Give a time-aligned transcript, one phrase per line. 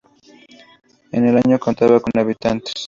[1.11, 2.73] En el año contaba con habitantes.